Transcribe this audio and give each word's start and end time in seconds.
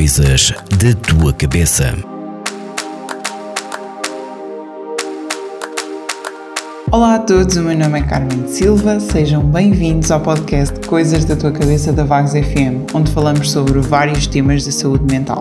Coisas 0.00 0.54
da 0.78 0.94
tua 0.94 1.30
cabeça. 1.34 1.94
Olá 6.90 7.16
a 7.16 7.18
todos, 7.18 7.54
o 7.58 7.62
meu 7.62 7.76
nome 7.76 7.98
é 7.98 8.02
Carmen 8.04 8.48
Silva, 8.48 8.98
sejam 8.98 9.44
bem-vindos 9.44 10.10
ao 10.10 10.18
podcast 10.20 10.80
Coisas 10.88 11.26
da 11.26 11.36
Tua 11.36 11.52
Cabeça 11.52 11.92
da 11.92 12.02
Vagos 12.02 12.32
FM, 12.32 12.94
onde 12.94 13.12
falamos 13.12 13.50
sobre 13.50 13.78
vários 13.80 14.26
temas 14.26 14.64
da 14.64 14.72
saúde 14.72 15.04
mental. 15.04 15.40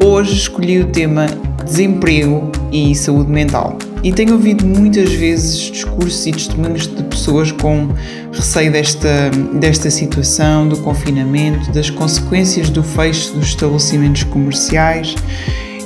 Hoje 0.00 0.36
escolhi 0.36 0.78
o 0.82 0.86
tema 0.92 1.26
desemprego 1.64 2.52
e 2.70 2.94
saúde 2.94 3.32
mental. 3.32 3.76
E 4.04 4.12
tenho 4.12 4.34
ouvido 4.34 4.66
muitas 4.66 5.10
vezes 5.14 5.56
discursos 5.56 6.26
e 6.26 6.32
testemunhos 6.32 6.86
de 6.86 7.02
pessoas 7.04 7.50
com 7.50 7.88
receio 8.30 8.70
desta, 8.70 9.30
desta 9.54 9.90
situação, 9.90 10.68
do 10.68 10.76
confinamento, 10.76 11.72
das 11.72 11.88
consequências 11.88 12.68
do 12.68 12.82
fecho 12.82 13.32
dos 13.32 13.46
estabelecimentos 13.46 14.22
comerciais 14.24 15.14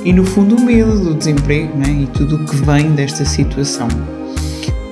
e, 0.03 0.11
no 0.11 0.25
fundo, 0.25 0.57
o 0.57 0.61
medo 0.61 0.99
do 0.99 1.13
desemprego 1.13 1.77
né? 1.77 2.01
e 2.03 2.07
tudo 2.07 2.35
o 2.35 2.45
que 2.45 2.57
vem 2.57 2.91
desta 2.91 3.23
situação. 3.23 3.87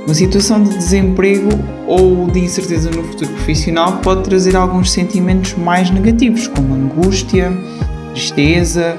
Uma 0.05 0.15
situação 0.15 0.63
de 0.63 0.77
desemprego 0.77 1.49
ou 1.85 2.27
de 2.27 2.39
incerteza 2.39 2.89
no 2.89 3.03
futuro 3.03 3.29
profissional 3.31 3.97
pode 3.97 4.23
trazer 4.23 4.55
alguns 4.55 4.89
sentimentos 4.89 5.53
mais 5.55 5.91
negativos, 5.91 6.47
como 6.47 6.73
angústia, 6.73 7.51
tristeza, 8.13 8.97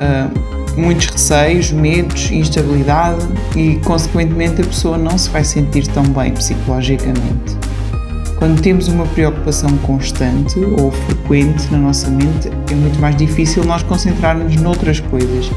uh, 0.00 0.55
muitos 0.76 1.06
receios, 1.06 1.72
medos, 1.72 2.30
instabilidade 2.30 3.26
e, 3.56 3.76
consequentemente, 3.84 4.60
a 4.60 4.64
pessoa 4.64 4.98
não 4.98 5.16
se 5.16 5.30
vai 5.30 5.44
sentir 5.44 5.86
tão 5.88 6.04
bem 6.04 6.32
psicologicamente. 6.32 7.56
Quando 8.36 8.60
temos 8.60 8.88
uma 8.88 9.06
preocupação 9.06 9.70
constante 9.78 10.58
ou 10.78 10.90
frequente 10.90 11.66
na 11.72 11.78
nossa 11.78 12.08
mente, 12.10 12.50
é 12.70 12.74
muito 12.74 12.98
mais 13.00 13.16
difícil 13.16 13.64
nós 13.64 13.82
concentrarmos 13.82 14.56
noutras 14.56 15.00
coisas 15.00 15.50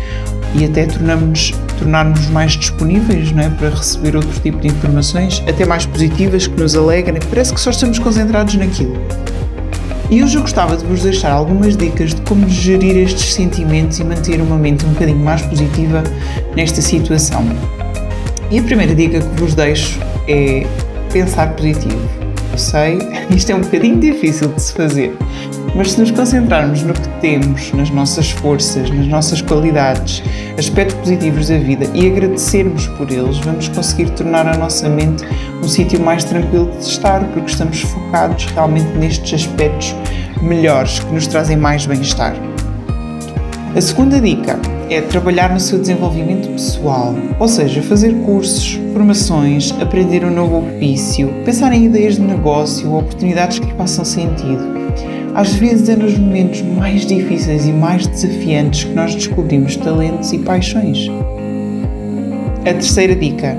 e 0.56 0.64
até 0.64 0.86
tornarmos, 0.86 1.54
tornarmos 1.78 2.28
mais 2.30 2.54
disponíveis 2.54 3.32
não 3.34 3.44
é, 3.44 3.50
para 3.50 3.70
receber 3.70 4.16
outro 4.16 4.40
tipo 4.40 4.60
de 4.60 4.70
informações, 4.70 5.44
até 5.48 5.66
mais 5.66 5.86
positivas, 5.86 6.48
que 6.48 6.60
nos 6.60 6.76
alegrem. 6.76 7.20
Parece 7.30 7.54
que 7.54 7.60
só 7.60 7.70
estamos 7.70 8.00
concentrados 8.00 8.56
naquilo. 8.56 8.98
E 10.12 10.24
hoje 10.24 10.38
eu 10.38 10.42
gostava 10.42 10.76
de 10.76 10.84
vos 10.86 11.04
deixar 11.04 11.32
algumas 11.32 11.78
dicas 11.78 12.16
de 12.16 12.22
como 12.22 12.50
gerir 12.50 12.98
estes 12.98 13.32
sentimentos 13.32 14.00
e 14.00 14.04
manter 14.04 14.42
uma 14.42 14.58
mente 14.58 14.84
um 14.84 14.90
bocadinho 14.90 15.20
mais 15.20 15.44
positiva 15.44 16.04
nesta 16.56 16.82
situação. 16.82 17.46
E 18.50 18.58
a 18.58 18.64
primeira 18.64 18.96
dica 18.96 19.22
que 19.22 19.40
vos 19.40 19.54
deixo 19.54 20.00
é 20.28 20.66
pensar 21.14 21.54
positivo. 21.54 22.02
Eu 22.52 22.58
sei, 22.58 22.98
isto 23.30 23.52
é 23.52 23.56
um 23.56 23.62
bocadinho 23.62 24.00
difícil 24.00 24.48
de 24.48 24.60
se 24.60 24.74
fazer, 24.74 25.16
mas 25.76 25.92
se 25.92 26.00
nos 26.00 26.10
concentrarmos 26.10 26.82
no 26.82 26.94
que 26.96 27.08
temos, 27.22 27.72
nas 27.74 27.92
nossas 27.92 28.32
forças, 28.32 28.90
nas 28.90 29.06
nossas 29.06 29.44
qualidades, 29.44 30.24
aspectos 30.58 30.96
positivos 30.96 31.50
da 31.50 31.58
vida 31.60 31.86
e 31.94 32.08
agradecermos 32.08 32.88
por 32.88 33.12
eles, 33.12 33.38
vamos 33.38 33.68
conseguir 33.68 34.10
tornar 34.12 34.48
a 34.48 34.58
nossa 34.58 34.90
mente 34.90 35.24
um 35.62 35.68
sítio 35.68 36.00
mais 36.00 36.24
tranquilo 36.24 36.72
de 36.72 36.84
estar, 36.84 37.24
porque 37.34 37.52
estamos 37.52 37.82
focados 37.82 38.46
realmente 38.46 38.88
nestes 38.98 39.46
aspectos 39.46 39.96
melhores 40.42 41.00
que 41.00 41.14
nos 41.14 41.28
trazem 41.28 41.58
mais 41.58 41.86
bem-estar. 41.86 42.36
A 43.76 43.82
segunda 43.82 44.20
dica 44.20 44.60
é 44.90 45.02
trabalhar 45.02 45.52
no 45.54 45.60
seu 45.60 45.78
desenvolvimento 45.78 46.50
pessoal, 46.50 47.14
ou 47.40 47.48
seja, 47.48 47.82
fazer 47.84 48.14
cursos, 48.26 48.80
formações, 48.94 49.72
aprender 49.80 50.26
um 50.26 50.32
novo 50.32 50.66
ofício, 50.66 51.32
pensar 51.46 51.72
em 51.74 51.86
ideias 51.86 52.16
de 52.16 52.22
negócio 52.22 52.90
ou 52.90 53.00
oportunidades 53.00 53.60
que 53.60 53.66
lhe 53.66 53.74
façam 53.76 54.04
sentido 54.04 54.80
às 55.40 55.54
vezes 55.54 55.88
é 55.88 55.96
nos 55.96 56.18
momentos 56.18 56.62
mais 56.62 57.06
difíceis 57.06 57.66
e 57.66 57.72
mais 57.72 58.06
desafiantes 58.08 58.84
que 58.84 58.94
nós 58.94 59.16
descobrimos 59.16 59.76
talentos 59.78 60.34
e 60.34 60.40
paixões. 60.40 61.08
A 62.62 62.74
terceira 62.74 63.16
dica 63.16 63.58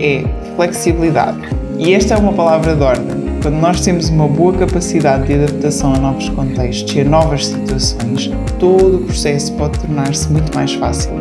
é 0.00 0.24
flexibilidade. 0.58 1.38
E 1.78 1.94
esta 1.94 2.14
é 2.14 2.16
uma 2.18 2.32
palavra 2.32 2.74
de 2.74 2.82
ordem. 2.82 3.16
Quando 3.40 3.54
nós 3.54 3.80
temos 3.80 4.08
uma 4.08 4.26
boa 4.26 4.52
capacidade 4.52 5.28
de 5.28 5.34
adaptação 5.34 5.94
a 5.94 5.98
novos 5.98 6.28
contextos 6.30 6.92
e 6.96 7.02
a 7.02 7.04
novas 7.04 7.46
situações, 7.46 8.28
todo 8.58 8.96
o 8.96 9.00
processo 9.04 9.52
pode 9.52 9.78
tornar-se 9.78 10.28
muito 10.32 10.52
mais 10.56 10.74
fácil. 10.74 11.12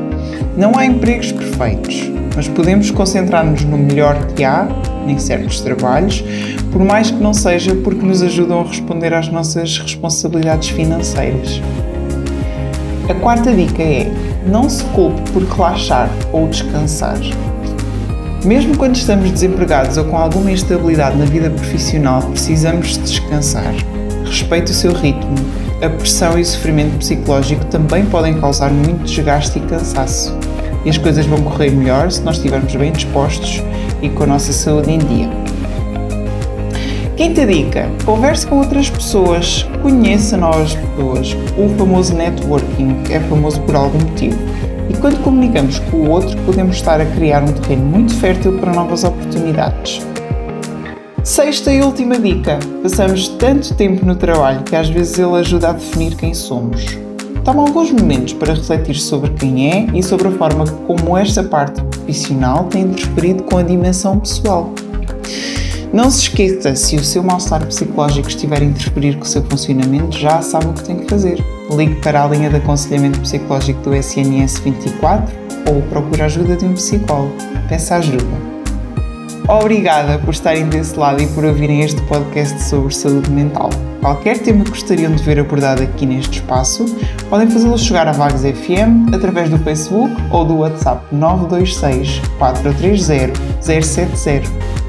Não 0.57 0.75
há 0.75 0.87
empregos 0.87 1.31
perfeitos, 1.31 2.11
mas 2.35 2.47
podemos 2.47 2.89
concentrar-nos 2.89 3.63
no 3.63 3.77
melhor 3.77 4.25
que 4.33 4.43
há 4.43 4.67
em 5.07 5.19
certos 5.19 5.61
trabalhos, 5.61 6.23
por 6.71 6.83
mais 6.83 7.11
que 7.11 7.21
não 7.21 7.31
seja 7.31 7.75
porque 7.75 8.03
nos 8.03 8.23
ajudam 8.23 8.61
a 8.61 8.63
responder 8.63 9.13
às 9.13 9.29
nossas 9.29 9.77
responsabilidades 9.77 10.69
financeiras. 10.69 11.61
A 13.07 13.13
quarta 13.13 13.53
dica 13.53 13.83
é: 13.83 14.11
não 14.47 14.67
se 14.67 14.83
culpe 14.85 15.21
por 15.31 15.43
relaxar 15.43 16.09
ou 16.33 16.47
descansar. 16.47 17.19
Mesmo 18.47 18.77
quando 18.77 18.95
estamos 18.95 19.29
desempregados 19.29 19.97
ou 19.97 20.05
com 20.05 20.15
alguma 20.15 20.49
instabilidade 20.49 21.17
na 21.17 21.25
vida 21.25 21.49
profissional, 21.49 22.21
precisamos 22.21 22.93
de 22.93 22.99
descansar. 22.99 23.73
Respeite 24.23 24.71
o 24.71 24.73
seu 24.73 24.93
ritmo. 24.93 25.35
A 25.83 25.89
pressão 25.89 26.39
e 26.39 26.43
o 26.43 26.45
sofrimento 26.45 26.97
psicológico 26.97 27.65
também 27.65 28.05
podem 28.05 28.39
causar 28.39 28.71
muito 28.71 29.03
desgaste 29.03 29.59
e 29.59 29.61
cansaço. 29.63 30.33
E 30.85 30.89
as 30.89 30.97
coisas 30.97 31.25
vão 31.25 31.41
correr 31.41 31.71
melhor 31.71 32.09
se 32.09 32.21
nós 32.21 32.37
estivermos 32.37 32.73
bem 32.73 32.93
dispostos 32.93 33.61
e 34.01 34.07
com 34.07 34.23
a 34.23 34.27
nossa 34.27 34.53
saúde 34.53 34.93
em 34.93 34.99
dia. 34.99 35.29
Quinta 37.17 37.45
dica: 37.45 37.89
converse 38.05 38.47
com 38.47 38.59
outras 38.59 38.89
pessoas, 38.89 39.67
conheça 39.81 40.37
novas 40.37 40.73
pessoas. 40.73 41.35
O 41.57 41.67
famoso 41.77 42.15
networking 42.15 42.95
é 43.09 43.19
famoso 43.19 43.59
por 43.63 43.75
algum 43.75 43.99
motivo. 43.99 44.37
E 44.89 44.93
quando 44.95 45.21
comunicamos 45.23 45.79
com 45.79 45.97
o 45.97 46.09
outro, 46.09 46.37
podemos 46.43 46.77
estar 46.77 47.01
a 47.01 47.05
criar 47.05 47.43
um 47.43 47.51
terreno 47.51 47.85
muito 47.85 48.13
fértil 48.15 48.57
para 48.59 48.73
novas 48.73 49.03
oportunidades. 49.03 50.05
Sexta 51.23 51.73
e 51.73 51.81
última 51.81 52.17
dica: 52.17 52.57
passamos 52.81 53.27
tanto 53.27 53.73
tempo 53.73 54.05
no 54.05 54.15
trabalho 54.15 54.63
que 54.63 54.75
às 54.75 54.89
vezes 54.89 55.19
ele 55.19 55.35
ajuda 55.35 55.69
a 55.69 55.73
definir 55.73 56.15
quem 56.15 56.33
somos. 56.33 56.85
Toma 57.43 57.63
alguns 57.63 57.91
momentos 57.91 58.33
para 58.33 58.53
refletir 58.53 58.95
sobre 58.95 59.31
quem 59.31 59.71
é 59.71 59.87
e 59.93 60.01
sobre 60.01 60.29
a 60.29 60.31
forma 60.31 60.65
como 60.85 61.17
esta 61.17 61.43
parte 61.43 61.81
profissional 61.81 62.65
tem 62.65 62.83
interferido 62.83 63.43
com 63.43 63.57
a 63.57 63.63
dimensão 63.63 64.19
pessoal. 64.19 64.73
Não 65.93 66.09
se 66.09 66.23
esqueça, 66.23 66.75
se 66.75 66.95
o 66.95 67.03
seu 67.03 67.23
mal-estar 67.23 67.65
psicológico 67.65 68.27
estiver 68.27 68.61
a 68.61 68.65
interferir 68.65 69.15
com 69.17 69.23
o 69.23 69.27
seu 69.27 69.43
funcionamento, 69.43 70.17
já 70.17 70.41
sabe 70.41 70.67
o 70.67 70.73
que 70.73 70.83
tem 70.83 70.97
que 70.97 71.09
fazer. 71.09 71.56
Ligue 71.69 71.95
para 71.95 72.23
a 72.23 72.27
linha 72.27 72.49
de 72.49 72.55
aconselhamento 72.55 73.19
psicológico 73.19 73.81
do 73.81 73.95
SNS 73.95 74.59
24 74.59 75.35
ou 75.69 75.81
procure 75.83 76.21
a 76.21 76.25
ajuda 76.25 76.55
de 76.55 76.65
um 76.65 76.73
psicólogo. 76.73 77.35
Peça 77.67 77.97
ajuda. 77.97 78.57
Obrigada 79.49 80.19
por 80.19 80.31
estarem 80.33 80.67
desse 80.67 80.97
lado 80.97 81.21
e 81.21 81.27
por 81.27 81.45
ouvirem 81.45 81.81
este 81.81 82.01
podcast 82.03 82.61
sobre 82.63 82.93
saúde 82.93 83.29
mental. 83.31 83.69
Qualquer 84.01 84.39
tema 84.39 84.63
que 84.63 84.71
gostariam 84.71 85.11
de 85.11 85.23
ver 85.23 85.39
abordado 85.39 85.83
aqui 85.83 86.05
neste 86.05 86.39
espaço, 86.39 86.85
podem 87.29 87.49
fazê-lo 87.49 87.77
chegar 87.77 88.07
a 88.07 88.11
Vagos 88.11 88.41
FM 88.41 89.13
através 89.13 89.49
do 89.49 89.57
Facebook 89.59 90.13
ou 90.31 90.45
do 90.45 90.57
WhatsApp 90.57 91.03
926 91.13 92.21
430 92.37 93.33
070. 93.61 94.86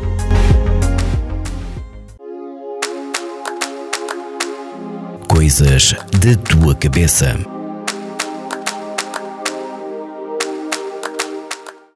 Coisas 5.38 5.94
da 6.20 6.34
tua 6.34 6.74
cabeça. 6.74 7.57